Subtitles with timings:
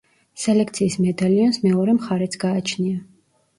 [0.45, 3.07] სელექციის მედალიონს მეორე მხარეც გააჩნია.